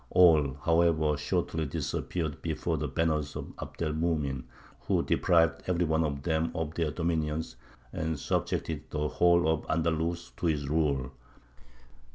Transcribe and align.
All, 0.09 0.55
however, 0.65 1.15
shortly 1.15 1.67
disappeared 1.67 2.41
before 2.41 2.75
the 2.75 2.87
banners 2.87 3.35
of 3.35 3.53
Abd 3.61 3.83
el 3.83 3.93
Mumin, 3.93 4.45
who 4.87 5.03
deprived 5.03 5.61
every 5.67 5.85
one 5.85 6.03
of 6.03 6.23
them 6.23 6.51
of 6.55 6.73
their 6.73 6.89
dominions, 6.89 7.55
and 7.93 8.19
subjected 8.19 8.89
the 8.89 9.07
whole 9.07 9.47
of 9.47 9.63
Andalus 9.69 10.31
to 10.37 10.47
his 10.47 10.67
rule." 10.67 11.11